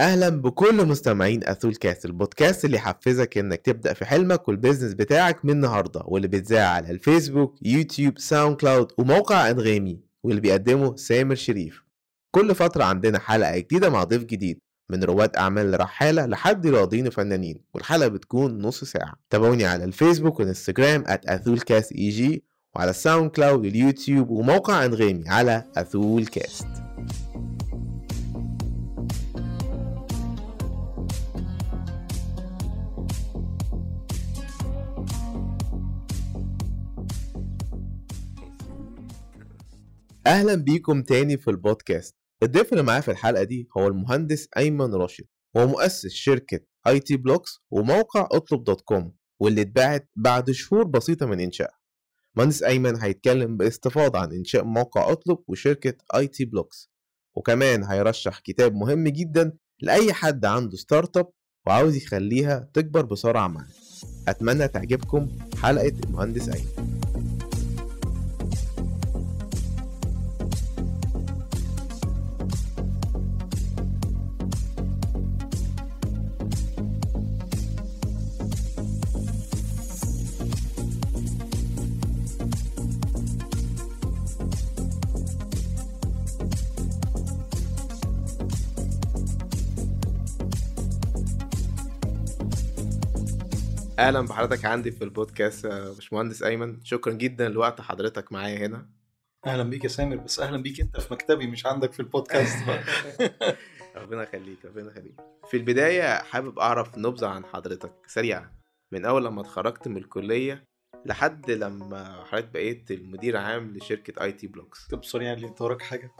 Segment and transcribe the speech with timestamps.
[0.00, 5.44] أهلا بكل مستمعين أثول كاست البودكاست اللي يحفزك إنك تبدأ في حلمك وال business بتاعك
[5.44, 11.82] من النهارده واللي بيتذاع على الفيسبوك يوتيوب SoundCloud وموقع أنغامي واللي بيقدمه سامر شريف.
[12.34, 14.58] كل فترة عندنا حلقة جديدة مع ضيف جديد
[14.90, 19.12] من رواد أعمال رحالة لحد رياضيين وفنانين والحلقة بتكون نص ساعة.
[19.30, 22.44] تابعوني على الفيسبوك والإنستجرام at أثولكاست EG
[22.76, 26.66] وعلى ال SoundCloud واليوتيوب وموقع أنغامي على أثول كاست.
[40.26, 42.16] أهلا بيكم تاني في البودكاست.
[42.42, 45.24] الضيف اللي معايا في الحلقة دي هو المهندس أيمن راشد.
[45.56, 51.26] هو مؤسس شركة آي تي بلوكس وموقع أطلب dot com واللي اتباعت بعد شهور بسيطة
[51.26, 51.78] من انشائها
[52.34, 56.90] مهندس أيمن هيتكلم باستفاضة عن إنشاء موقع أطلب وشركة آي تي بلوكس.
[57.34, 61.30] وكمان هيرشح كتاب مهم جدا لأي حد عنده startup
[61.66, 63.66] وعاوز يخليها تكبر بسرعة معاه.
[64.28, 65.28] أتمنى تعجبكم
[65.62, 66.85] حلقة المهندس أيمن.
[93.98, 96.84] أهلا بحضرتك عندي في البودكاست يا باشمهندس أيمن.
[96.84, 98.86] شكرا جدا لوقت حضرتك معايا هنا.
[99.46, 102.56] أهلا بيك يا سامر بس أهلا بيك أنت في مكتبي مش عندك في البودكاست
[103.96, 105.14] ربنا يخليك ربنا يخليك.
[105.50, 108.52] في البداية حابب أعرف نبذة عن حضرتك سريعه
[108.92, 110.64] من أول لما اتخرجت من الكلية
[111.06, 114.86] لحد لما حضرتك بقيت المدير عام لشركة آي تي بلوكس.
[114.86, 116.10] طب sorry يعني أنت وراك حاجة؟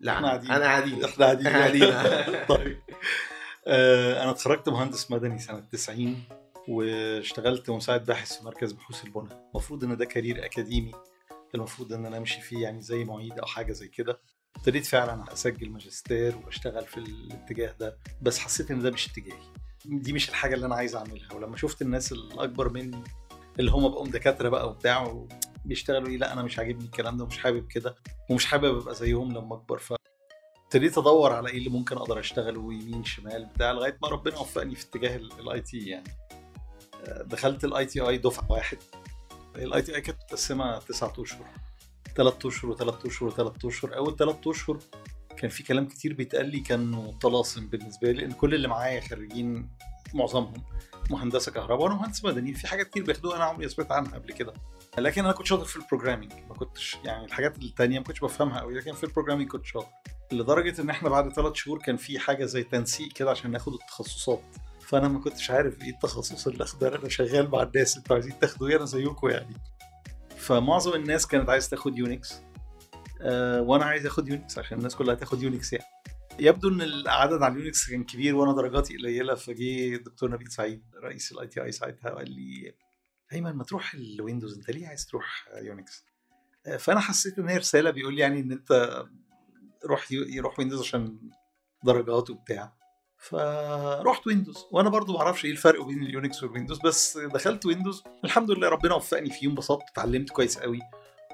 [0.00, 0.50] لا إحنا قاعدين.
[0.50, 1.04] أنا قاعدين.
[1.04, 1.46] إحنا قاعدين.
[1.46, 2.46] إحنا قاعدين.
[2.48, 2.78] طيب.
[3.66, 6.22] آه، أنا اتخرجت مهندس مدني سنة 90
[6.68, 9.28] واشتغلت مساعد باحث في مركز بحوث البنى.
[9.50, 10.92] المفروض إن ده كارير أكاديمي.
[11.54, 14.20] المفروض إن أنا أمشي فيه يعني زي معيد أو حاجة زي كده.
[14.56, 19.52] ابتديت فعلا أسجل ماجستير وأشتغل في الاتجاه ده بس حسيت إن ده مش اتجاهي.
[19.84, 21.32] دي مش الحاجة اللي أنا عايز أعملها.
[21.34, 23.04] ولما شفت الناس الأكبر مني
[23.58, 25.26] اللي هم بقوا دكاترة بقى وبتاع
[25.64, 27.96] بيشتغلوا لي لأ أنا مش عاجبني الكلام ده ومش حابب كده
[28.30, 29.78] ومش حابب أبقى زيهم لما أكبر.
[29.78, 29.94] ف
[30.64, 34.74] ابتديت أدور على إيه اللي ممكن أقدر أشتغله يمين شمال بتاع لغاية ما ربنا وفقني
[34.74, 36.08] في اتجاه ال IT يعني.
[37.06, 38.78] دخلت ال ITI دفعة واحد.
[39.56, 41.46] ال ITI كانت متقسمة تسعة أشهر
[42.16, 43.96] ثلاث أشهر وثلاث أشهر وثلاث أشهر.
[43.96, 44.78] أول ثلاث أشهر
[45.36, 49.68] كان في كلام كتير بيتقال لي كانوا طلاسم بالنسبة لي لأن كل اللي معايا خريجين
[50.14, 50.64] معظمهم
[51.10, 52.54] مهندسة كهرباء وأنا مهندس مدني.
[52.54, 54.54] في حاجات كتير بياخدوها أنا عمري سمعت عنها قبل كده.
[54.98, 58.60] لكن أنا كنت شاطر في ال programming ما كنتش يعني الحاجات التانية ما كنتش بفهمها
[58.60, 59.88] قوي لكن في ال programming كنت شاطر.
[60.32, 64.42] لدرجة إن إحنا بعد ثلاث شهور كان في حاجة زي تنسيق كده عشان ناخد التخصصات.
[64.88, 68.68] فانا ما كنتش عارف إيه التخصص اللي اخده أنا شغال مع الناس أنتوا عايزين تاخدوا
[68.68, 69.54] إيه أنا زيكم يعني.
[70.36, 72.42] فمعظم الناس كانت عايز تاخد Unix
[73.20, 75.84] أه وأنا عايز اخد Unix عشان الناس كلها تاخد Unix يعني.
[76.38, 80.82] يبدو إن العدد على ال Unix كان كبير وأنا درجاتي قليلة فجه الدكتور نبيل سعيد
[81.02, 82.74] رئيس ال ITI ساعتها وقال لي
[83.32, 86.04] ايمن ما تروح ال Windows انت ليه عايز تروح Unix
[86.78, 89.04] فأنا حسيت إن هي رسالة بيقول لي يعني إن أنت
[89.86, 91.30] روح يروح Windows عشان
[91.84, 92.77] درجات وبتاع.
[93.18, 97.66] فرحت Windows وأنا برضو ما أعرفش إيه الفرق بين ال Unix وال Windows بس دخلت
[97.66, 100.80] Windows الحمد لله ربنا وفقني فيه انبسطت اتعلمت كويس قوي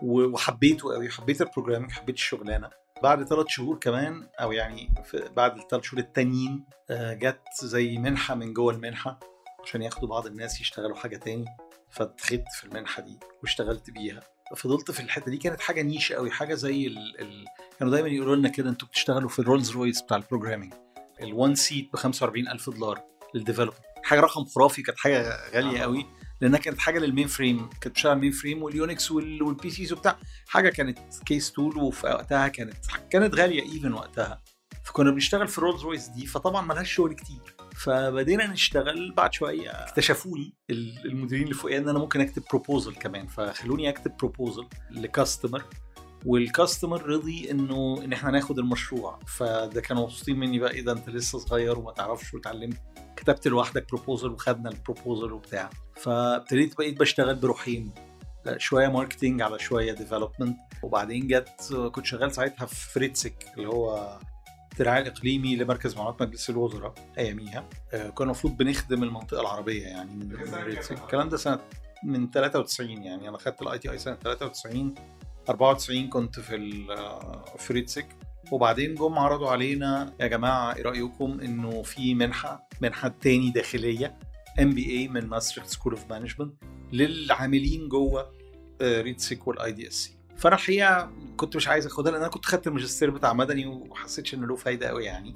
[0.02, 1.10] وحبيته قوي.
[1.10, 2.70] حبيت ال programming حبيت الشغلانة.
[3.02, 4.94] بعد ثلاث شهور كمان أو يعني
[5.36, 9.20] بعد الثلاث شهور التانيين جت زي منحة من جوه المنحة
[9.62, 11.44] عشان ياخدوا بعض الناس يشتغلوا حاجة تاني.
[11.90, 14.20] فاتخدت في المنحة دي واشتغلت بيها.
[14.56, 15.36] فضلت في الحتة دي.
[15.36, 17.20] كانت حاجة niche قوي حاجة زي ال...
[17.20, 17.44] ال...
[17.78, 20.74] كانوا دايما يقولوا لنا كده أنتوا بتشتغلوا في الرولز رويس بتاع ال programming.
[21.24, 23.00] ال1 seat ب 45000 دولار
[23.34, 26.06] لل developer حاجة رقم خرافي كانت حاجة غالية قوي
[26.40, 30.18] لأنها كانت حاجة لل mainframe كانت بتشتغل ال mainframe وال Unix وال PCs وبتاع.
[30.48, 32.76] حاجة كانت CASE tool وفي وقتها كانت
[33.10, 34.42] كانت غالية even وقتها.
[34.84, 37.56] فكنا بنشتغل في الرولز رويس دي فطبعا ملهاش شغل كتير.
[37.76, 39.70] فبدينا نشتغل بعد شوية.
[39.70, 43.26] اكتشفوني المديرين اللي فوقيا إن أنا ممكن أكتب proposal كمان.
[43.26, 45.64] فخلوني أكتب proposal ل customer
[46.24, 49.18] وال customer رضي إنه إن إحنا ناخد المشروع.
[49.26, 52.76] فده كانوا مبسوطين مني بقى إيه ده أنت لسه صغير وما تعرفش وتعلمت.
[53.16, 55.70] كتبت لوحدك proposal وخدنا ال proposal وبتاع.
[55.96, 57.92] فابتديت بقيت بشتغل بروحين.
[58.56, 64.18] شوية marketing على شوية development وبعدين جت كنت شغال ساعتها في RITSEC اللي هو
[64.72, 67.68] الدراع الاقليمي لمركز معلومات مجلس الوزراء أياميها.
[67.92, 71.60] كنا المفروض بنخدم المنطقة العربية يعني من RITSEC الكلام ده سنة
[72.04, 73.28] من 93 يعني.
[73.28, 74.94] أنا خدت ال ITI سنة 93
[75.48, 78.06] 94 كنت في ال RITSEC
[78.52, 84.18] وبعدين جم عرضوا علينا يا جماعة إيه رأيكم إنه في منحة منحة تاني داخلية
[84.60, 86.54] MBA من Maastricht School of Management
[86.92, 88.30] للعاملين جوه
[88.82, 93.32] RITSEC وال IDSC فأنا الحقيقة كنت مش عايز أخدها لأن أنا كنت خدت الماجستير بتاع
[93.32, 95.34] مدني وحسيتش ان له فايدة قوي يعني.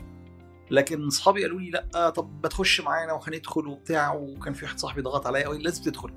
[0.71, 4.15] لكن اصحابي قالوا لي لأ طب ما تخش معانا وهندخل وبتاع.
[4.15, 6.11] وكان في واحد صاحبي ضغط عليا قوي لازم تدخل.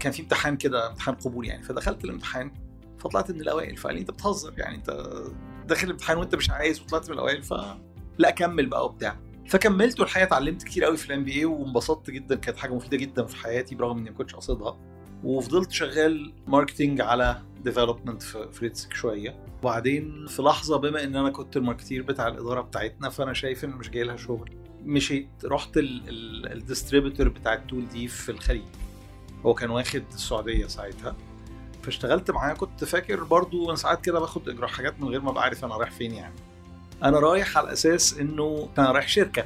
[0.00, 1.62] كان في امتحان كده امتحان قبول يعني.
[1.62, 2.52] فدخلت الامتحان
[3.08, 5.06] فطلعت من الأوائل فقال لي أنت بتهزر يعني أنت
[5.66, 7.54] داخل الامتحان وأنت مش عايز وطلعت من الأوائل ف
[8.18, 9.16] لا كمل بقى وبتاع.
[9.46, 13.36] فكملت والحقيقة اتعلمت كتير قوي في ال MBA وانبسطت جدا كانت حاجة مفيدة جدا في
[13.36, 14.78] حياتي برغم إني ما كنتش قاصدها.
[15.24, 19.36] وفضلت شغال marketing على development في RITSEC شوية.
[19.62, 23.70] وبعدين في لحظة بما إن أنا كنت ال marketeer بتاع الإدارة بتاعتنا فأنا شايف إن
[23.70, 24.50] مش جاي لها شغل.
[24.84, 28.62] مشيت رحت ال distributor بتاع ال tool دي في الخليج.
[29.46, 31.16] هو كان واخد السعودية ساعتها.
[31.86, 35.42] فاشتغلت معاه كنت فاكر برضو أنا ساعات كده باخد إجراء حاجات من غير ما أبقى
[35.42, 36.34] عارف أنا رايح فين يعني.
[37.02, 39.44] أنا رايح على أساس إنه أنا رايح شركة.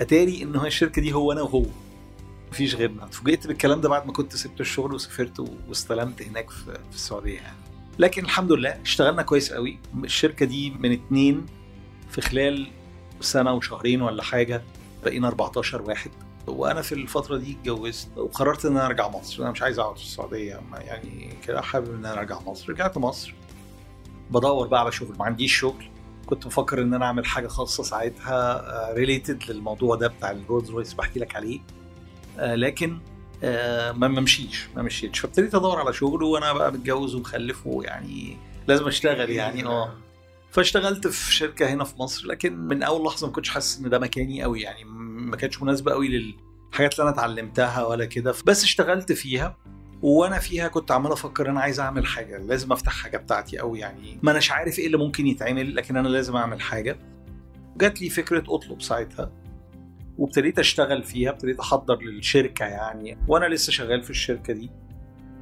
[0.00, 1.64] أتاري إن هي الشركة دي هو أنا وهو.
[2.50, 3.04] مفيش غيرنا.
[3.04, 7.56] اتفوجئت بالكلام ده بعد ما كنت سبت الشغل وسافرت واستلمت هناك في السعودية يعني.
[7.98, 9.78] لكن الحمد لله اشتغلنا كويس قوي.
[10.04, 11.46] الشركة دي من اتنين
[12.10, 12.66] في خلال
[13.20, 14.62] سنة وشهرين ولا حاجة
[15.04, 16.10] بقينا 14 واحد.
[16.46, 19.42] وأنا في الفترة دي اتجوزت وقررت إن أنا أرجع مصر.
[19.42, 22.72] أنا مش عايز أقعد في السعودية يعني كده حابب إن أنا أرجع مصر.
[22.72, 23.34] رجعت مصر.
[24.30, 25.16] بدور بقى على شغل.
[25.18, 25.84] ما عنديش شغل.
[26.26, 31.20] كنت بفكر إن أنا أعمل حاجة خاصة ساعتها related للموضوع ده بتاع الرولز رويس بحكي
[31.20, 31.60] لك عليه.
[32.38, 32.98] لكن
[33.96, 35.18] ما ممشيش ما مشيتش.
[35.18, 38.36] فابتديت أدور على شغل وأنا بقى متجوز ومخلف ويعني
[38.68, 39.64] لازم أشتغل يعني.
[39.66, 39.92] آه.
[40.50, 43.98] فاشتغلت في شركة هنا في مصر لكن من أول لحظة ما كنتش حاسس إن ده
[43.98, 48.34] مكاني قوي يعني ما كانتش مناسبة قوي للحاجات اللي أنا اتعلمتها ولا كده.
[48.46, 49.56] بس اشتغلت فيها
[50.02, 54.18] وأنا فيها كنت عمال أفكر أنا عايز أعمل حاجة لازم أفتح حاجة بتاعتي قوي يعني
[54.22, 56.98] ما اناش عارف إيه اللي ممكن يتعمل لكن أنا لازم أعمل حاجة.
[57.76, 59.32] جات لي فكرة أطلب ساعتها
[60.18, 64.70] وابتديت أشتغل فيها ابتديت أحضر للشركة يعني وأنا لسه شغال في الشركة دي.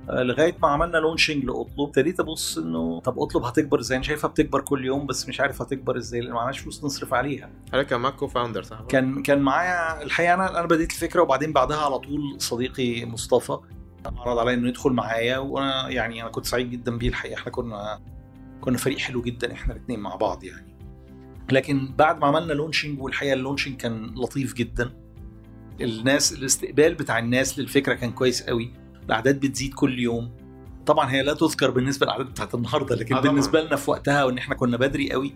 [0.08, 4.60] لغاية ما عملنا لونشنج لأطلب ابتديت أبص إنه طب أطلب هتكبر إزاي؟ أنا شايفها بتكبر
[4.60, 7.50] كل يوم بس مش عارف هتكبر إزاي لأن معناش فلوس نصرف عليها.
[7.72, 11.76] حضرتك كان معاك co-founder صح؟ كان كان معايا الحقيقة أنا أنا بديت الفكرة وبعدين بعدها
[11.76, 13.58] على طول صديقي مصطفى
[14.06, 17.34] عرض عليا إنه يدخل معايا وأنا يعني أنا كنت سعيد جدا بيه الحقيقة.
[17.34, 18.00] إحنا كنا
[18.60, 20.74] كنا فريق حلو جدا إحنا الاثنين مع بعض يعني.
[21.52, 24.90] لكن بعد ما عملنا launching والحقيقة ال launching كان لطيف جدا.
[25.80, 28.83] الناس الاستقبال بتاع الناس للفكرة كان كويس قوي.
[29.06, 30.30] الأعداد بتزيد كل يوم.
[30.86, 33.20] طبعا هي لا تذكر بالنسبة للأعداد بتاعت النهارده لكن آه.
[33.20, 35.34] بالنسبة لنا في وقتها وإن إحنا كنا بدري قوي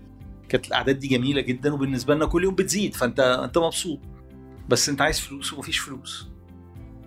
[0.48, 3.98] كانت الأعداد دي جميلة جدا وبالنسبة لنا كل يوم بتزيد فأنت أنت مبسوط.
[4.68, 6.28] بس أنت عايز فلوس ومفيش فلوس.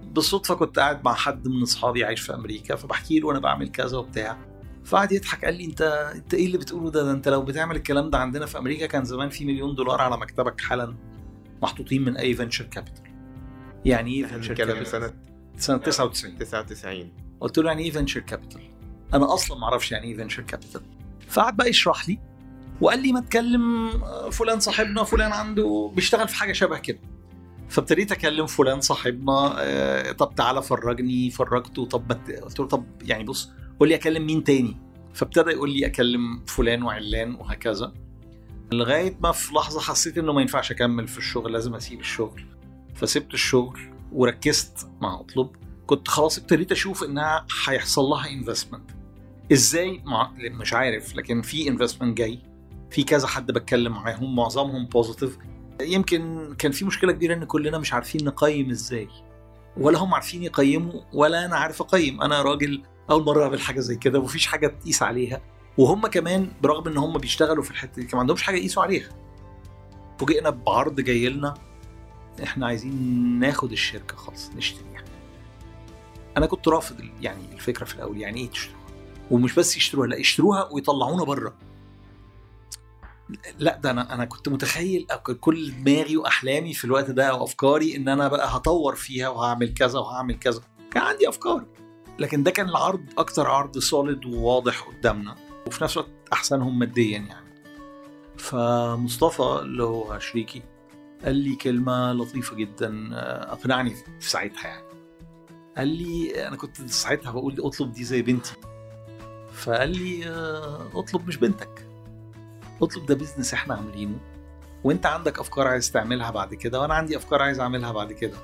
[0.03, 3.97] بالصدفة كنت قاعد مع حد من أصحابي عايش في أمريكا فبحكي له وأنا بعمل كذا
[3.97, 4.37] وبتاع.
[4.85, 5.81] فقعد يضحك قال لي أنت
[6.15, 9.05] أنت إيه اللي بتقوله ده؟ ده أنت لو بتعمل الكلام ده عندنا في أمريكا كان
[9.05, 10.95] زمان في مليون دولار على مكتبك حالا
[11.61, 13.03] محطوطين من أي venture capital
[13.85, 15.13] يعني إيه venture في capital سنة
[15.61, 18.61] سنة 99 99 قلت له يعني إيه venture capital
[19.13, 20.81] أنا أصلا ما أعرفش يعني إيه venture capital
[21.27, 22.19] فقعد بقى يشرح لي
[22.81, 23.89] وقال لي ما تكلم
[24.31, 26.99] فلان صاحبنا فلان عنده بيشتغل في حاجة شبه كده.
[27.69, 32.11] فابتديت أكلم فلان صاحبنا آه، طب تعالى فرجني فرجته طب
[32.43, 34.77] قلت له طب يعني بص قول لي أكلم مين تاني؟
[35.13, 37.93] فابتدى يقول لي أكلم فلان وعلان وهكذا.
[38.71, 42.45] لغاية ما في لحظة حسيت إنه ما ينفعش أكمل في الشغل لازم أسيب الشغل.
[42.95, 43.79] فسبت الشغل.
[44.11, 45.49] وركزت مع اطلب
[45.87, 48.91] كنت خلاص ابتديت أشوف إنها هيحصل لها investment
[49.51, 50.31] إزاي؟ مع...
[50.37, 52.39] مش عارف لكن في investment جاي
[52.91, 55.37] في كذا حد بتكلم معاهم معظمهم positive
[55.81, 59.07] يمكن كان في مشكلة كبيرة إن كلنا مش عارفين نقيم إزاي.
[59.77, 62.21] ولا هم عارفين يقيموا ولا أنا عارف أقيم.
[62.21, 65.41] أنا راجل أول مرة أعمل حاجة زي كده ومفيش حاجة تقيس عليها.
[65.77, 69.09] وهم كمان برغم إن هم بيشتغلوا في الحتة دي ما عندهمش حاجة يقيسوا عليها.
[70.19, 71.53] فوجئنا بعرض جاي لنا
[72.43, 75.03] إحنا عايزين ناخد الشركة خالص نشتريها.
[76.37, 78.81] أنا كنت رافض يعني الفكرة في الأول يعني إيه تشتروها؟
[79.31, 81.53] ومش بس يشتروها لا يشتروها ويطلعونا بره
[83.59, 85.07] لا ده أنا أنا كنت متخيل
[85.39, 90.39] كل دماغي وأحلامي في الوقت ده وأفكاري إن أنا بقى هطور فيها وهعمل كذا وهعمل
[90.39, 90.61] كذا.
[90.91, 91.65] كان عندي أفكار.
[92.19, 95.35] لكن ده كان العرض أكتر عرض سوليد وواضح قدامنا.
[95.67, 97.51] وفي نفس الوقت أحسنهم ماديا يعني.
[98.37, 100.63] فمصطفى اللي هو شريكي
[101.25, 104.85] قال لي كلمة لطيفة جدا آه، أقنعني في ساعتها يعني.
[105.77, 108.55] قال لي أنا كنت ساعتها بقول أطلب دي زي بنتي.
[109.51, 111.87] فقال لي آه، أطلب مش بنتك.
[112.81, 114.19] أطلب ده بيزنس إحنا عاملينه.
[114.83, 118.37] وأنت عندك أفكار عايز تعملها بعد كده وأنا عندي أفكار عايز أعملها بعد كده.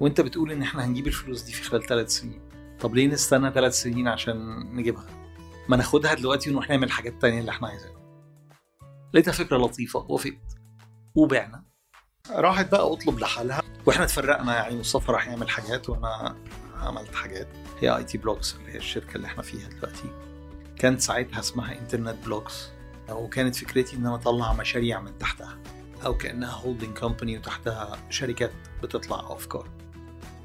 [0.00, 2.40] وأنت بتقول إن إحنا هنجيب الفلوس دي في خلال ثلاث سنين.
[2.80, 5.06] طب ليه نستنى ثلاث سنين عشان نجيبها؟
[5.68, 8.04] ما ناخدها دلوقتي ونروح نعمل حاجات تانية اللي إحنا عايزينها.
[9.14, 10.58] لقيتها فكرة لطيفة وافقت.
[11.14, 11.73] وبعنا.
[12.30, 13.62] راحت بقى اطلب لحالها.
[13.86, 16.36] وإحنا اتفرقنا يعني مصطفى راح يعمل حاجات وأنا
[16.76, 17.48] عملت حاجات.
[17.80, 20.10] هي آي تي بلوكس اللي هي الشركة اللي إحنا فيها دلوقتي.
[20.78, 22.68] كانت ساعتها اسمها انترنت بلوكس
[23.10, 25.58] وكانت فكرتي إن أنا أطلع مشاريع من تحتها.
[26.06, 28.52] أو كأنها holding company وتحتها شركات
[28.82, 29.68] بتطلع افكار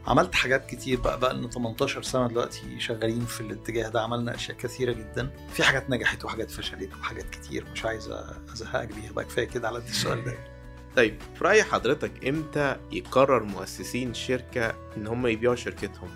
[0.08, 4.02] عملت حاجات كتير بقى بقى لنا 18 سنة دلوقتي شغالين في الاتجاه ده.
[4.02, 5.32] عملنا أشياء كثيرة جدا.
[5.54, 8.10] في حاجات نجحت وحاجات فشلت وحاجات كتير مش عايز
[8.54, 9.12] أزهقك بيها.
[9.12, 10.59] بقى كفاية كده على السؤال ده.
[10.96, 16.10] طيب في رأي حضرتك إمتى يقرر مؤسسين شركة إن هم يبيعوا شركتهم؟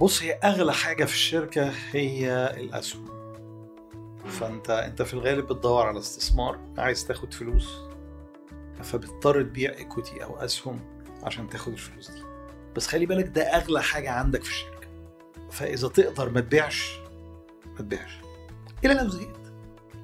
[0.00, 3.16] بص هي أغلى حاجة في الشركة هي الأسهم.
[4.26, 7.68] فأنت أنت في الغالب بتدور على استثمار عايز تاخد فلوس
[8.82, 10.80] فبتضطر تبيع ايكوتي أو أسهم
[11.22, 12.22] عشان تاخد الفلوس دي.
[12.76, 14.88] بس خلي بالك ده أغلى حاجة عندك في الشركة.
[15.50, 16.98] فإذا تقدر ما تبيعش
[17.66, 18.12] ما تبيعش.
[18.84, 19.45] الا لو زهقت.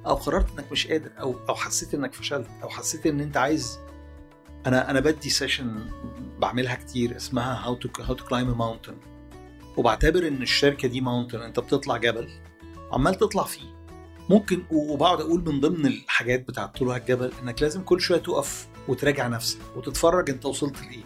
[0.05, 3.79] أو قررت إنك مش قادر أو أو حسيت إنك فشلت أو حسيت إن أنت عايز.
[4.67, 5.85] أنا أنا بدي session
[6.39, 8.95] بعملها كتير اسمها how to how to climb mountain
[9.77, 12.29] وبعتبر إن الشركة دي mountain أنت بتطلع جبل
[12.91, 13.73] عمال تطلع فيه.
[14.29, 19.27] ممكن وبقعد أقول من ضمن الحاجات بتاعت طلوع الجبل إنك لازم كل شوية تقف وتراجع
[19.27, 21.03] نفسك وتتفرج أنت وصلت لإيه.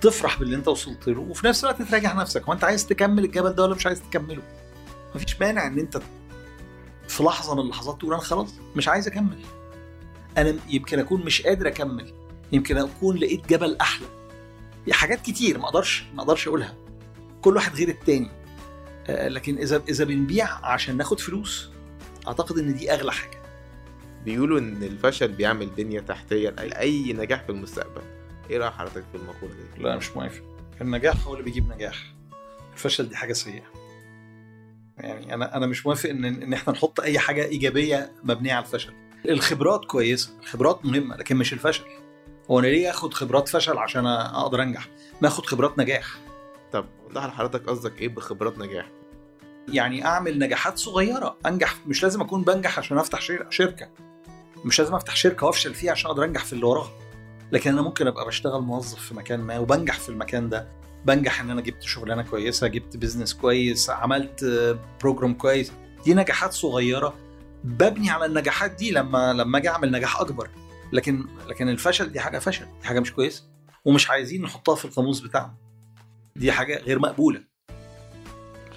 [0.00, 2.48] تفرح باللي أنت وصلت له وفي نفس الوقت تراجع نفسك.
[2.48, 4.42] وانت عايز تكمل الجبل ده ولا مش عايز تكمله؟
[5.14, 6.00] مفيش مانع إن أنت
[7.08, 9.38] في لحظة من اللحظات تقول أنا خلاص مش عايز أكمل.
[10.38, 12.12] أنا يمكن أكون مش قادر أكمل.
[12.52, 14.06] يمكن أكون لقيت جبل أحلى.
[14.90, 16.74] حاجات كتير ما أقدرش ما أقدرش أقولها.
[17.42, 18.30] كل واحد غير التاني.
[19.08, 21.70] لكن اذا إذا بنبيع عشان ناخد فلوس
[22.28, 23.42] أعتقد إن دي أغلى حاجة.
[24.24, 28.02] بيقولوا إن الفشل بيعمل بنية تحتية لأي نجاح في المستقبل.
[28.50, 30.42] إيه رأي حضرتك في المقولة دي؟ لا مش موافق.
[30.80, 32.14] النجاح هو اللي بيجيب نجاح.
[32.72, 33.83] الفشل دي حاجة سيئة.
[34.98, 38.92] يعني أنا أنا مش موافق إن إن إحنا نحط أي حاجة إيجابية مبنية على الفشل.
[39.28, 41.84] الخبرات كويسة الخبرات مهمة لكن مش الفشل.
[42.50, 44.88] هو أنا ليه آخد خبرات فشل عشان أقدر أنجح؟
[45.22, 46.18] ما آخد خبرات نجاح.
[46.72, 48.90] طب وضح لحضرتك قصدك إيه بخبرات نجاح؟
[49.68, 51.76] يعني أعمل نجاحات صغيرة أنجح.
[51.86, 53.20] مش لازم أكون بنجح عشان أفتح
[53.50, 53.88] شركة.
[54.64, 56.90] مش لازم أفتح شركة وأفشل فيها عشان أقدر أنجح في اللي وراها.
[57.52, 60.68] لكن أنا ممكن أبقى بشتغل موظف في مكان ما وبنجح في المكان ده.
[61.04, 64.44] بنجح إن أنا جبت شغلانة كويسة جبت business كويس عملت
[65.00, 65.72] program كويس.
[66.04, 67.14] دي نجاحات صغيرة
[67.64, 70.50] ببني على النجاحات دي لما لما أجي أعمل نجاح أكبر.
[70.92, 73.44] لكن لكن الفشل دي حاجة فشل دي حاجة مش كويسة.
[73.84, 75.54] ومش عايزين نحطها في القاموس بتاعنا.
[76.36, 77.40] دي حاجة غير مقبولة.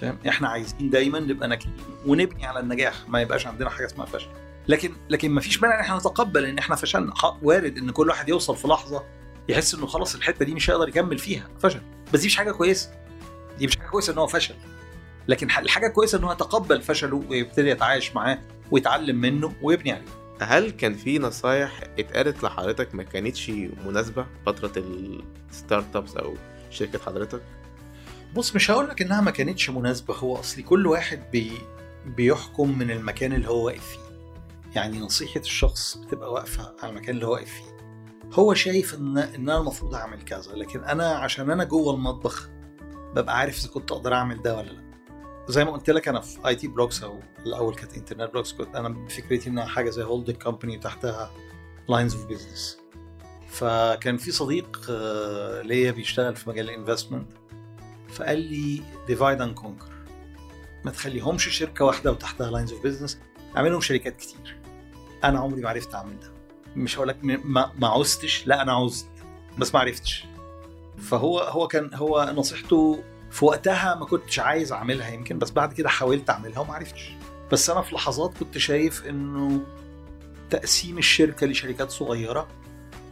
[0.00, 1.72] فاهم؟ إحنا عايزين دايما نبقى ناجحين
[2.06, 2.94] ونبني على النجاح.
[3.08, 4.28] ما يبقاش عندنا حاجة اسمها فشل.
[4.68, 7.14] لكن لكن ما فيش مانع إن إحنا نتقبل إن إحنا فشلنا.
[7.42, 9.04] وارد إن كل واحد يوصل في لحظة
[9.48, 11.80] يحس إنه خلاص الحتة دي مش هيقدر يكمل فيها فشل.
[12.12, 12.90] بس دي مش حاجة كويسة.
[13.58, 14.54] دي مش حاجة كويسة إن هو فشل.
[15.28, 18.38] لكن الحاجة الكويسه إن هو يتقبل فشله ويبتدي يتعايش معاه
[18.70, 20.04] ويتعلم منه ويبني عليه.
[20.40, 23.50] هل كان في نصايح اتقالت لحضرتك ما كانتش
[23.86, 24.72] مناسبة فترة
[25.50, 26.34] ال startups أو
[26.70, 27.42] شركة حضرتك؟
[28.34, 30.14] بص مش هقول لك إنها ما كانتش مناسبة.
[30.14, 31.52] هو أصلي كل واحد بي
[32.06, 33.98] بيحكم من المكان اللي هو واقف فيه.
[34.74, 37.77] يعني نصيحة الشخص بتبقى واقفة على المكان اللي هو واقف فيه.
[38.32, 42.50] هو شايف ان إن أنا المفروض أعمل كذا لكن أنا عشان أنا جوه المطبخ
[43.14, 44.88] ببقى عارف إذا كنت أقدر أعمل ده ولا لأ.
[45.48, 48.76] زي ما قلت لك أنا في آي تي بلوكس أو الأول كانت انترنت بلوكس كنت
[48.76, 51.30] أنا بفكرتي إنها حاجة زي holding company تحتها
[51.88, 52.78] lines of business
[53.48, 54.90] فكان في صديق
[55.64, 57.28] ليا بيشتغل في مجال ال investment
[58.08, 59.92] فقال لي divide and conquer
[60.84, 63.18] ما تخليهمش شركة واحدة وتحتها lines of business
[63.56, 64.56] اعملهم شركات كتير.
[65.24, 66.32] أنا عمري ما عرفت أعمل ده.
[66.78, 69.06] مش هقول لك ما, ما عوزتش لا أنا عوزت
[69.58, 70.24] بس ما عرفتش.
[70.98, 75.88] فهو هو كان هو نصيحته في وقتها ما كنتش عايز أعملها يمكن بس بعد كده
[75.88, 77.10] حاولت أعملها وما عرفتش.
[77.52, 79.60] بس أنا في لحظات كنت شايف إنه
[80.50, 82.48] تقسيم الشركة لشركات صغيرة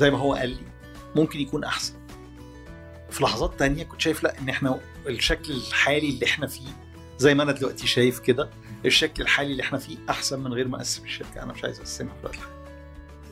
[0.00, 0.62] زي ما هو قال لي
[1.16, 1.94] ممكن يكون أحسن.
[3.10, 6.68] في لحظات تانية كنت شايف لا إن إحنا الشكل الحالي اللي إحنا فيه
[7.18, 8.48] زي ما أنا دلوقتي شايف كده
[8.84, 12.14] الشكل الحالي اللي إحنا فيه أحسن من غير ما أقسم الشركة أنا مش عايز أقسمها
[12.14, 12.55] في الوقت الحالي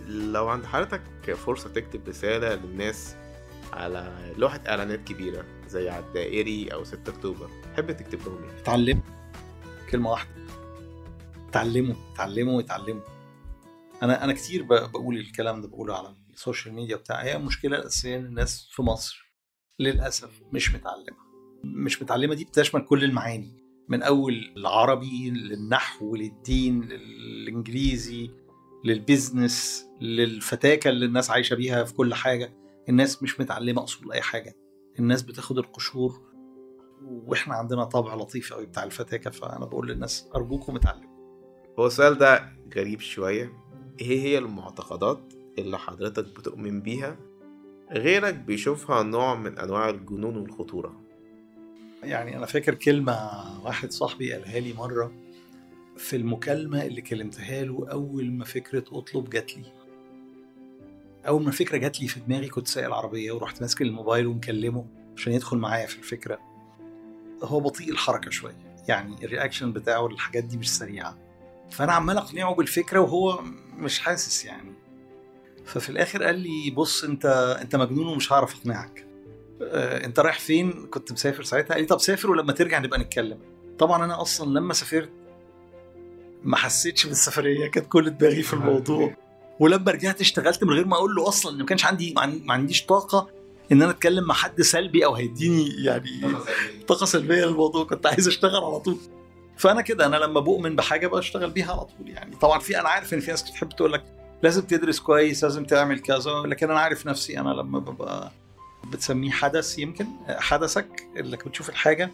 [0.07, 3.17] لو عند حضرتك فرصة تكتب رسالة للناس
[3.73, 9.03] على لوحة إعلانات كبيرة زي على الدائري أو 6 أكتوبر تحب تكتب لهم إيه؟ اتعلم
[9.91, 10.31] كلمة واحدة.
[11.49, 11.95] اتعلموا.
[12.15, 12.61] اتعلموا.
[12.61, 13.03] اتعلموا.
[14.03, 17.23] أنا أنا كتير بقول الكلام ده بقوله على ال social media بتاع.
[17.23, 19.33] هي المشكلة الأساسية إن الناس في مصر
[19.79, 21.17] للأسف مش متعلمة.
[21.65, 28.31] مش متعلمة دي بتشمل كل المعاني من أول العربي للنحو للدين للإنجليزي
[28.85, 32.55] لل business للفتاكة اللي الناس عايشة بيها في كل حاجة.
[32.89, 34.55] الناس مش متعلمة أصول أي حاجة.
[34.99, 36.21] الناس بتاخد القشور
[37.03, 41.15] وإحنا عندنا طابع لطيف قوي بتاع الفتاكة فأنا بقول للناس أرجوكم اتعلموا.
[41.79, 43.53] هو السؤال ده غريب شوية.
[44.01, 47.17] إيه هي المعتقدات اللي حضرتك بتؤمن بيها؟
[47.91, 51.01] غيرك بيشوفها نوع من أنواع الجنون والخطورة.
[52.03, 53.31] يعني أنا فاكر كلمة
[53.65, 55.13] واحد صاحبي قالها لي مرة.
[55.97, 59.73] في المكالمة اللي كلمتها له أول ما فكرة أطلب جات لي.
[61.29, 64.87] أول ما الفكرة جات لي في دماغي كنت سايق العربية ورحت ماسك الموبايل ومكلمه
[65.17, 66.39] عشان يدخل معايا في الفكرة.
[67.43, 68.57] هو بطيء الحركة شوية
[68.89, 71.19] يعني ال reaction بتاعه للحاجات دي مش سريعة.
[71.71, 73.43] فأنا عمال أقنعه بالفكرة وهو
[73.77, 74.73] مش حاسس يعني.
[75.65, 77.27] ففي الآخر قال لي بص أنت
[77.61, 79.07] أنت مجنون ومش هعرف أقنعك.
[79.63, 81.75] آه، أنت رايح فين؟ كنت مسافر ساعتها.
[81.75, 83.39] قال لي طب سافر ولما ترجع نبقى نتكلم.
[83.79, 85.11] طبعا أنا أصلا لما سافرت
[86.45, 89.15] ما حسيتش بالسفرية كانت كل دماغي في الموضوع.
[89.61, 92.41] ولما رجعت اشتغلت من غير ما أقول له أصلا ان ما كانش عندي ما عن-
[92.45, 93.29] ما عنديش طاقة
[93.73, 96.11] إن أنا أتكلم مع حد سلبي أو هيديني يعني
[96.89, 97.45] طاقة سلبية.
[97.45, 98.97] للموضوع كنت عايز أشتغل على طول.
[99.57, 102.37] فأنا كده أنا لما بؤمن بحاجة بشتغل بيها على طول يعني.
[102.37, 104.05] طبعا في أنا عارف إن في ناس بتحب تقول لك
[104.43, 108.33] لازم تدرس كويس لازم تعمل كذا لكن أنا عارف نفسي أنا لما ببقى
[108.93, 112.11] بتسميه حدث يمكن حدثك إنك بتشوف الحاجة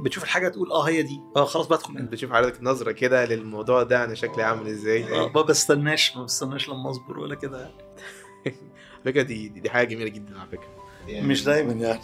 [0.00, 1.20] بتشوف الحاجة تقول آه هي دي.
[1.36, 5.32] آه خلاص بدخل انت بتشوف حضرتك نظرة كده للموضوع ده أنا شكلي عامل إزاي؟ آه،
[5.34, 7.70] ما بستناش ما بستناش لما أصبر ولا كده
[9.04, 10.68] فكرة دي دي حاجة جميلة جدا على فكرة.
[11.08, 12.00] مش دايما يعني.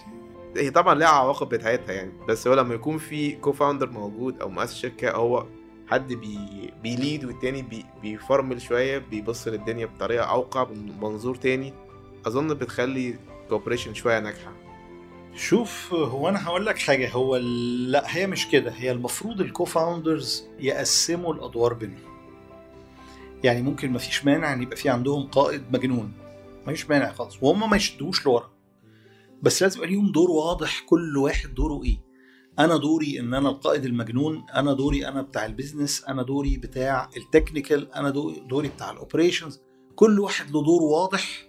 [0.57, 4.75] هي طبعا ليها عواقب بتاعتها يعني بس هو لما يكون في co-founder موجود أو مؤسس
[4.75, 5.47] شركة هو
[5.87, 6.39] حد بي
[6.83, 11.75] بي lead والتاني بي بيفرمل شوية بيبص للدنيا بطريقة أوقع من منظور تاني
[12.27, 13.19] أظن بتخلي
[13.49, 14.53] cooperation شوية ناجحة.
[15.35, 20.45] شوف هو أنا هقول لك حاجة هو لا هي مش كده هي المفروض ال co-founders
[20.61, 22.19] يقسموا الأدوار بينهم.
[23.45, 26.13] يعني ممكن ما فيش مانع إن يبقى في عندهم قائد مجنون.
[26.67, 28.51] ما فيش مانع خالص وهم ما يشدوش لورا.
[29.43, 32.01] بس لازم يبقى ليهم دور واضح كل واحد دوره إيه.
[32.59, 37.11] أنا دوري إن أنا القائد المجنون أنا دوري أنا بتاع ال business أنا دوري بتاع
[37.17, 39.61] ال technical أنا دو- دوري بتاع ال operations
[39.97, 41.49] كل واحد له دور واضح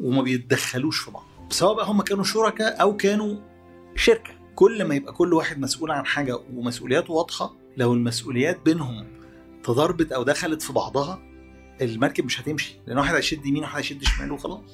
[0.00, 1.24] وما بيتدخلوش في بعض.
[1.50, 3.36] سواء بقى هم كانوا شركاء أو كانوا
[3.96, 4.32] شركة.
[4.54, 9.06] كل ما يبقى كل واحد مسؤول عن حاجة ومسؤولياته واضحة لو المسؤوليات بينهم
[9.62, 11.22] تضاربت أو دخلت في بعضها
[11.80, 12.80] المركب مش هتمشي.
[12.86, 14.70] لأن واحد هيشد يمين وواحد هيشد شمال وخلاص.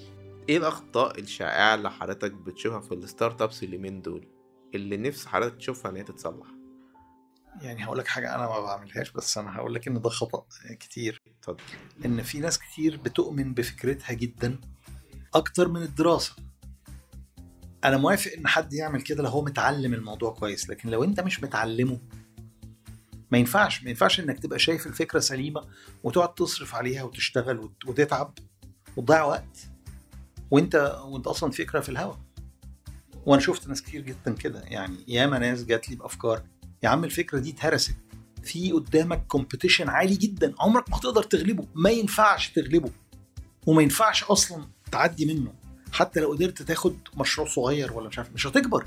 [0.49, 4.29] إيه الأخطاء الشائعة اللي حضرتك بتشوفها في الستارت أبس اليومين دول؟
[4.75, 6.47] اللي نفس حضرتك تشوفها إن هي تتصلح.
[7.63, 10.45] يعني هقول لك حاجة أنا ما بعملهاش بس أنا هقول لك إن ده خطأ
[10.81, 11.23] كتير.
[11.39, 11.63] اتفضل.
[12.05, 14.59] إن في ناس كتير بتؤمن بفكرتها جدا
[15.35, 16.37] أكتر من الدراسة.
[17.85, 21.43] أنا موافق إن حد يعمل كده لو هو متعلم الموضوع كويس لكن لو أنت مش
[21.43, 21.99] متعلمه
[23.31, 25.65] ما ينفعش ما ينفعش إنك تبقى شايف الفكرة سليمة
[26.03, 28.35] وتقعد تصرف عليها وتشتغل وت- وتتعب
[28.97, 29.59] وتضيع وقت
[30.51, 32.15] وأنت وأنت أصلا فكرة في الهوا.
[33.27, 36.43] وأنا شفت ناس كتير جدا كده يعني ياما ناس جات لي بأفكار
[36.83, 37.97] يا عم الفكرة دي اتهرست
[38.43, 42.91] في قدامك competition عالي جدا عمرك ما هتقدر تغلبه ما ينفعش تغلبه
[43.67, 45.53] وما ينفعش أصلا تعدي منه.
[45.93, 48.85] حتى لو قدرت تاخد مشروع صغير ولا مش عارف مش هتكبر.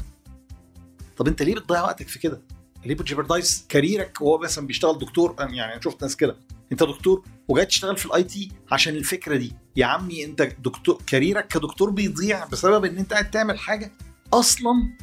[1.17, 2.41] طب انت ليه بتضيع وقتك في كده؟
[2.85, 6.37] ليه بت jeopardize career ك وهو مثلا بيشتغل دكتور؟ يعني أنا شفت ناس كده.
[6.71, 9.53] انت دكتور وجاي تشتغل في ال IT عشان الفكرة دي.
[9.75, 13.91] يا عمي انت دكتور كاريرك كدكتور بيضيع بسبب إن انت قاعد تعمل حاجة.
[14.33, 14.93] أصلا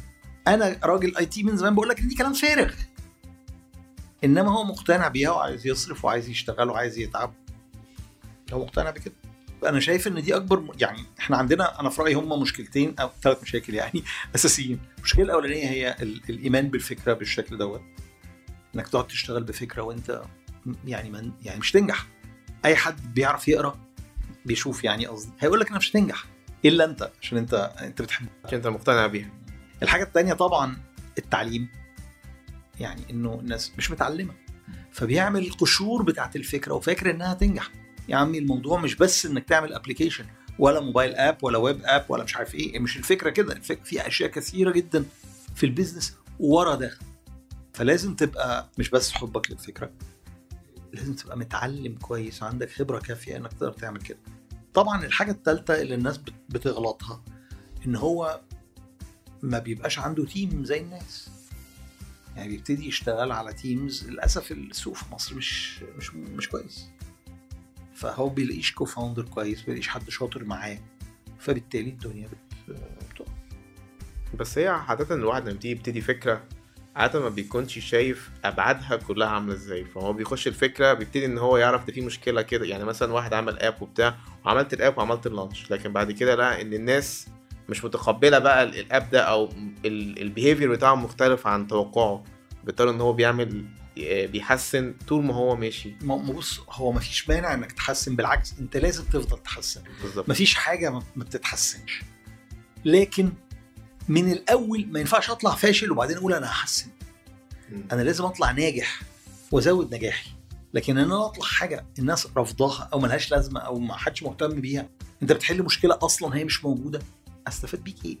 [0.47, 2.73] أنا راجل اي تي من زمان بقول لك إن دي كلام فارغ.
[4.23, 7.33] إنما هو مقتنع بيها وعايز يصرف وعايز يشتغل وعايز يتعب.
[8.53, 9.13] هو مقتنع بكده؟
[9.65, 13.43] أنا شايف إن دي أكبر يعني إحنا عندنا أنا في رأيي هم مشكلتين أو ثلاث
[13.43, 14.03] مشاكل يعني
[14.35, 14.79] أساسيين.
[14.97, 17.81] المشكلة الأولانية هي ال- الإيمان بالفكرة بالشكل دوت.
[18.75, 20.21] إنك تقعد تشتغل بفكرة وأنت
[20.85, 22.07] يعني من يعني مش تنجح.
[22.65, 23.79] أي حد بيعرف يقرأ
[24.45, 25.31] بيشوف يعني قصدي.
[25.39, 26.25] هيقول لك انك مش هتنجح
[26.65, 29.29] إلا أنت عشان أنت أنت بتحب عشان أنت مقتنع بيها.
[29.83, 30.77] الحاجة التانية طبعا
[31.17, 31.69] التعليم.
[32.79, 34.33] يعني إنه الناس مش متعلمة.
[34.91, 37.69] فبيعمل القشور بتاعت الفكرة وفاكر إنها تنجح.
[38.09, 40.25] يا عمي الموضوع مش بس إنك تعمل application
[40.59, 43.55] ولا mobile app ولا web app ولا مش عارف إيه مش الفكرة كده.
[43.59, 45.05] في أشياء كثيرة جدا
[45.55, 46.97] في ال business ورا ده.
[47.73, 49.91] فلازم تبقى مش بس حبك للفكرة
[50.93, 54.17] لازم تبقى متعلم كويس وعندك خبرة كافية إنك تقدر تعمل كده.
[54.73, 57.23] طبعا الحاجة الثالثه اللي الناس بت- بتغلطها
[57.85, 58.41] إن هو
[59.41, 61.29] ما بيبقاش عنده team زي الناس.
[62.35, 66.85] يعني بيبتدي يشتغل على teams للأسف السوق في مصر مش مش مش كويس.
[67.95, 70.77] فهو بيلاقيش co-founder كويس بيلاقيش حد شاطر معاه
[71.39, 72.75] فبالتالي الدنيا بت...
[73.13, 73.31] بتقع
[74.39, 76.43] بس هي عادة الواحد لما بتيجي يبتدي فكرة
[76.95, 79.85] عادة ما بيكونش شايف أبعادها كلها عاملة إزاي.
[79.85, 82.65] فهو بيخش الفكرة بيبتدي إن هو يعرف ده في مشكلة كده.
[82.65, 86.73] يعني مثلا واحد عمل آب وبتاع وعملت الآب وعملت اللانش لكن بعد كده لقى إن
[86.73, 87.27] الناس
[87.69, 89.49] مش متقبلة بقى ال- الآب ده أو
[89.85, 92.23] البيهيفير بتاعه مختلف عن توقعه.
[92.63, 93.65] بالتالي إن هو بيعمل
[93.97, 95.95] بيحسن طول ما هو ماشي.
[96.01, 99.81] ما ما بص هو ما فيش مانع إنك تحسن بالعكس أنت لازم تفضل تحسن.
[100.01, 100.29] بالظبط.
[100.29, 102.01] ما فيش حاجة ما بتتحسنش.
[102.85, 103.31] لكن
[104.09, 106.87] من الأول ما ينفعش أطلع فاشل وبعدين أقول أنا هحسن.
[107.91, 109.01] أنا لازم أطلع ناجح
[109.51, 110.29] وأزود نجاحي.
[110.73, 114.89] لكن إن أنا أطلع حاجة الناس رافضاها أو ملهاش لازمة أو ما حدش مهتم بيها
[115.23, 116.99] أنت بتحل مشكلة أصلا هي مش موجودة
[117.47, 118.17] أستفاد بيك إيه؟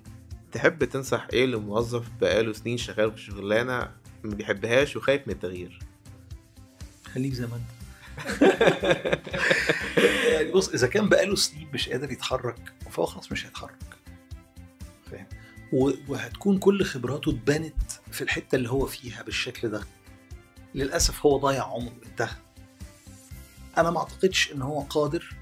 [0.51, 3.91] تحب تنصح إيه لموظف بقاله سنين شغال في شغلانة
[4.23, 5.79] ما بيحبهاش وخايف من التغيير.
[7.05, 7.83] خليك زي ما انت.
[10.31, 13.77] يعني بص إذا كان بقاله سنين مش قادر يتحرك فهو خلاص مش هيتحرك.
[15.11, 15.27] فاهم؟
[16.07, 19.81] وهتكون كل خبراته اتبنت في الحتة اللي هو فيها بالشكل ده.
[20.75, 22.35] للأسف هو ضيع عمره انتهى
[23.77, 25.35] أنا ما أعتقدش إن هو قادر.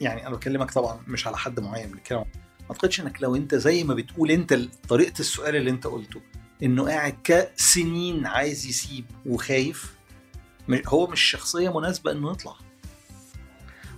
[0.00, 2.18] يعني أنا بكلمك طبعا مش على حد معين بنتكلم
[2.60, 4.58] ما أعتقدش إنك لو أنت زي ما بتقول أنت
[4.88, 6.20] طريقة السؤال اللي أنت قلته
[6.62, 9.96] إنه قاعد كسنين عايز يسيب وخايف.
[10.86, 12.54] هو مش شخصية مناسبة إنه يطلع.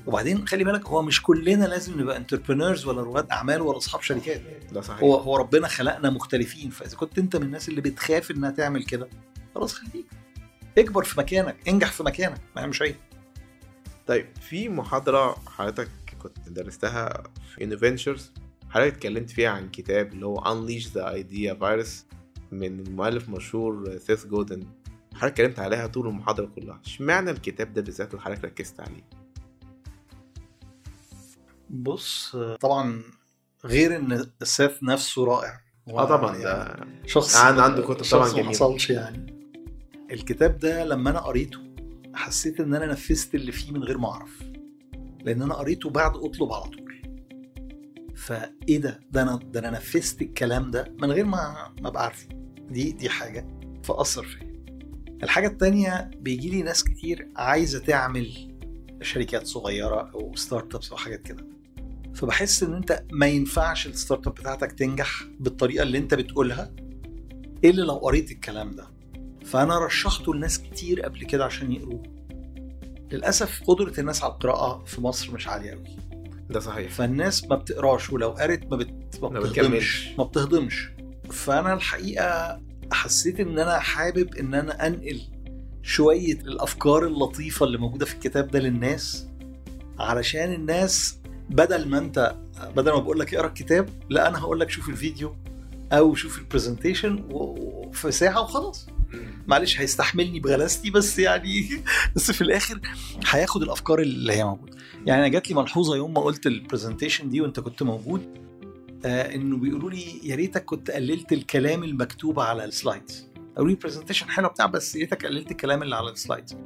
[0.07, 4.42] وبعدين خلي بالك هو مش كلنا لازم نبقى entrepreneurs ولا رواد أعمال ولا أصحاب شركات.
[4.73, 5.01] ده صحيح.
[5.01, 6.71] هو هو ربنا خلقنا مختلفين.
[6.71, 9.09] فإذا كنت أنت من الناس اللي بتخاف إنها تعمل كده
[9.55, 10.07] خلاص خليك.
[10.79, 12.40] اكبر في مكانك انجح في مكانك.
[12.57, 12.97] ما مش عيب.
[14.07, 15.88] طيب في محاضرة حضرتك
[16.23, 17.23] كنت درستها
[17.55, 18.33] في انوفنتشرز
[18.71, 22.17] حضرتك اتكلمت فيها عن كتاب اللي هو Unleash the Idea Virus.
[22.52, 24.62] من المؤلف مشهور سيث جودن.
[25.14, 26.80] حضرتك اتكلمت عليها طول المحاضرة كلها.
[26.84, 29.04] اشمعنى الكتاب ده بالذات اللي حضرتك ركزت عليه؟
[31.70, 33.02] بص طبعا
[33.64, 35.61] غير إن سيف نفسه رائع.
[35.88, 38.48] آه طبعا يعني شخص عن- عنده كتب طبعاً ما جميلة.
[38.48, 39.38] حصلش يعني.
[40.11, 41.58] الكتاب ده لما أنا قريته
[42.14, 44.42] حسيت إن أنا نفذت اللي فيه من غير ما أعرف.
[45.24, 46.88] لأن أنا قريته بعد أطلب على طول.
[48.16, 52.28] فإيه ده؟ ده أنا ده أنا نفذت الكلام ده من غير ما ما أبقى عارفه.
[52.70, 53.46] دي دي حاجة
[53.83, 54.48] فاثر فيا.
[55.22, 58.54] الحاجة التانية بيجي لي ناس كتير عايزة تعمل
[59.02, 61.46] شركات صغيرة أو startups أو حاجات كده.
[62.14, 66.70] فبحس إن أنت ما ينفعش ال startup بتاعتك تنجح بالطريقة اللي أنت بتقولها
[67.64, 68.87] إلا لو قريت الكلام ده.
[69.44, 72.02] فأنا رشحته لناس كتير قبل كده عشان يقروه.
[73.12, 75.85] للأسف قدرة الناس على القراءة في مصر مش عالية قوي
[76.50, 76.90] ده صحيح.
[76.92, 79.18] فالناس ما بتقراش ولو قرت ما, بت...
[79.22, 80.09] ما بتهضمش.
[80.18, 80.90] ما بتهضمش.
[81.33, 82.61] فانا الحقيقة
[82.93, 85.21] حسيت ان أنا حابب ان أنا انقل
[85.83, 89.27] شوية الافكار اللطيفة اللي موجودة في الكتاب ده للناس
[89.99, 91.19] علشان الناس
[91.51, 92.35] بدل ما انت
[92.77, 95.37] بدل ما بقول لك اقرأ الكتاب لا أنا هقول لك شوف الفيديو
[95.93, 97.25] أو شوف البرزنتيشن
[97.93, 98.87] في ساعة وخلاص.
[99.47, 101.69] معلش هيستحملني بغلاستي بس يعني
[102.17, 102.81] بس في الآخر
[103.27, 104.77] هياخد الأفكار اللي هي موجودة.
[105.07, 108.47] يعني أنا جات لي ملحوظة يوم ما قلت ال presentation دي وأنت كنت موجود
[109.04, 113.29] آه إنه بيقولوا لي يا ريتك كنت قللت الكلام المكتوب على ال slides.
[113.56, 116.57] قالوا لي presentation حلو بتاع بس يا ريتك قللت الكلام اللي على ال slides.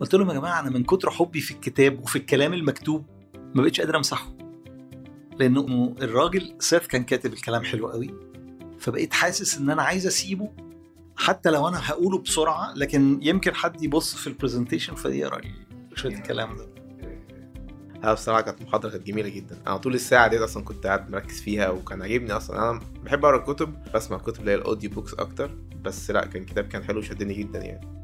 [0.00, 3.06] قلت لهم يا جماعة أنا من كتر حبي في الكتاب وفي الكلام المكتوب
[3.54, 4.32] ما بقتش قادر أمسحه.
[5.38, 8.14] لأنه الراجل سيث كان كاتب الكلام حلو قوي
[8.78, 10.50] فبقيت حاسس إن أنا عايز أسيبه
[11.16, 15.40] حتى لو أنا هقوله بسرعة لكن يمكن حد يبص في ال presentation فيقرأ
[15.94, 16.79] شوية الكلام ده.
[18.02, 19.58] لا بصراحة كانت محاضرة كانت جميلة جدا.
[19.66, 22.70] أنا طول الساعة دي أصلا كنت قاعد مركز فيها وكان عاجبني أصلا.
[22.70, 25.50] أنا بحب أقرأ كتب بسمع كتب اللي هي ال audio books أكتر
[25.82, 28.00] بس لا كان كتاب كان حلو شدني جدا يعني.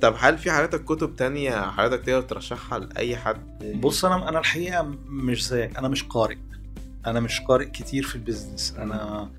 [0.00, 4.82] طب هل في حضرتك كتب تانية حضرتك تقدر ترشحها لأي حد؟ بص أنا أنا الحقيقة
[5.06, 5.76] مش زيك.
[5.78, 6.38] أنا مش قارئ.
[7.06, 9.30] أنا مش قارئ كتير في ال business أنا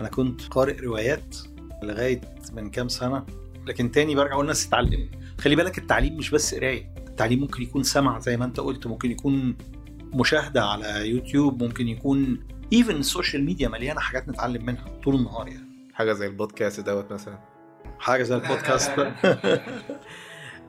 [0.00, 1.36] أنا كنت قارئ روايات
[1.82, 2.20] لغاية
[2.52, 3.26] من كام سنة
[3.66, 5.08] لكن تاني برجع أقول الناس تتعلم
[5.40, 6.91] خلي بالك التعليم مش بس قراية.
[7.12, 9.56] التعليم ممكن يكون سمع زي ما انت قلت ممكن يكون
[10.14, 12.40] مشاهدة على يوتيوب ممكن يكون
[12.72, 15.90] even ال social media مليانة حاجات نتعلم منها طول النهار يعني.
[15.94, 17.38] حاجة زي البودكاست دوت مثلا.
[17.98, 18.90] حاجة زي البودكاست.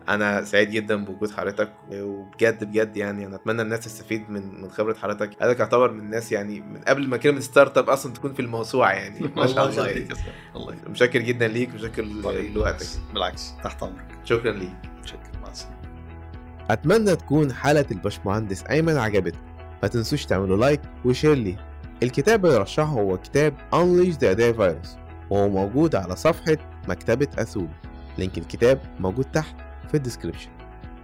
[0.10, 4.94] أنا سعيد جدا بوجود حضرتك وبجد بجد يعني أنا أتمنى الناس تستفيد من من خبرة
[4.94, 5.34] حضرتك.
[5.42, 9.20] حضرتك يعتبر من الناس يعني من قبل ما كلمة startup أصلا تكون في الموسوعة يعني.
[9.38, 10.24] ما شاء الله يخليك يعني.
[10.56, 10.90] الله يخليك.
[10.90, 12.04] متشكر جدا ليك متشكر
[12.56, 12.88] لوقتك.
[13.14, 13.54] بالعكس.
[13.64, 14.08] تحت أمرك.
[14.24, 14.76] شكرا ليك.
[15.06, 15.42] شكرا.
[15.42, 15.83] مع السلامة.
[16.70, 19.54] أتمنى تكون حلقه الباشمهندس أيمن عجبتكم.
[19.92, 21.74] تنسوش تعملوا like و share ليه
[22.04, 24.98] الكتاب اللي رشحه هو كتاب Unleash the Idea Virus
[25.30, 27.70] وهو موجود على صفحة مكتبة أثول.
[28.18, 29.56] link الكتاب موجود تحت
[29.88, 30.50] في ال description.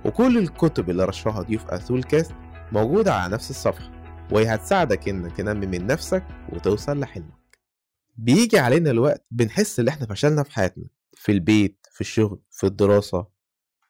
[0.05, 2.31] وكل الكتب اللي رشحها ضيوف أثول كاست
[2.71, 3.91] موجودة على نفس الصفحة.
[4.31, 7.59] وهي هتساعدك إنك تنمي من نفسك وتوصل لحلمك.
[8.15, 10.85] بيجي علينا الوقت بنحس إن إحنا فشلنا في حياتنا.
[11.13, 13.38] في البيت في الشغل في الدراسة.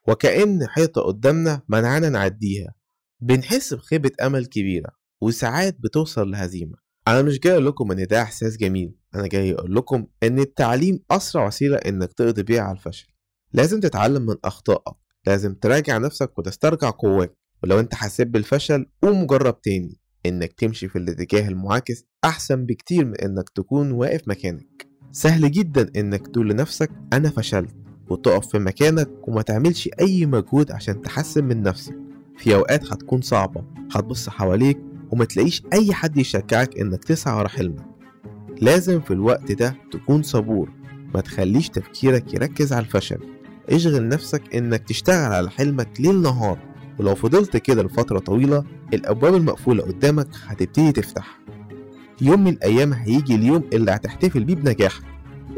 [0.09, 2.73] وكأن حيطة قدامنا منعنا نعديها.
[3.21, 4.89] بنحس بخيبة أمل كبيرة
[5.21, 6.77] وساعات بتوصل لهزيمة.
[7.07, 10.99] أنا مش جاي أقول لكم إن ده إحساس جميل أنا جاي أقول لكم إن التعليم
[11.11, 13.07] أسرع وسيلة إنك تقضي بيها على الفشل.
[13.53, 14.95] لازم تتعلم من أخطائك
[15.27, 19.99] لازم تراجع نفسك وتسترجع قواك ولو أنت حسيت بالفشل قوم جرب تاني.
[20.25, 24.87] إنك تمشي في الاتجاه المعاكس أحسن بكتير من إنك تكون واقف مكانك.
[25.11, 27.88] سهل جدا إنك تقول لنفسك أنا فشلت.
[28.09, 31.95] وتقف في مكانك وما تعملش أي مجهود عشان تحسن من نفسك.
[32.37, 34.79] في أوقات هتكون صعبة هتبص حواليك
[35.11, 37.85] وما تلاقيش أي حد يشجعك إنك تسعى ورا حلمك.
[38.61, 40.69] لازم في الوقت ده تكون صبور
[41.15, 43.19] ما تخليش تفكيرك يركز على الفشل.
[43.69, 46.59] اشغل نفسك إنك تشتغل على حلمك ليل نهار
[46.99, 51.39] ولو فضلت كده لفترة طويلة الأبواب المقفولة قدامك هتبتدي تفتح.
[52.21, 55.03] يوم من الأيام هيجي اليوم اللي هتحتفل بيه بنجاحك.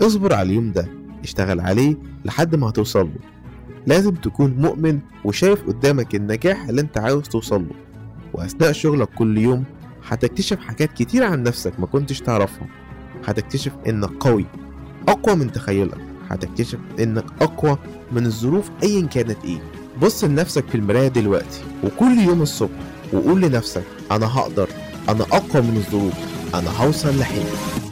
[0.01, 0.87] اصبر على اليوم ده
[1.23, 3.31] اشتغل عليه لحد ما هتوصل له.
[3.87, 7.75] لازم تكون مؤمن وشايف قدامك النجاح اللي انت عاوز توصل له.
[8.33, 9.63] وأثناء شغلك كل يوم
[10.07, 12.67] هتكتشف حاجات كتير عن نفسك ما كنتش تعرفها.
[13.25, 14.45] هتكتشف إنك قوي
[15.07, 15.97] أقوى من تخيلك.
[16.29, 17.77] هتكتشف إنك أقوى
[18.11, 19.59] من الظروف أيا كانت إيه.
[20.01, 22.79] بص لنفسك في المراية دلوقتي وكل يوم الصبح
[23.13, 24.69] وقول لنفسك أنا هقدر
[25.09, 26.13] أنا أقوى من الظروف
[26.55, 27.90] أنا هوصل لحلمي.